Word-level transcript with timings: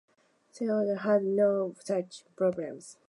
Theobald 0.51 0.97
had 1.01 1.23
no 1.23 1.75
such 1.85 2.23
problems. 2.35 2.97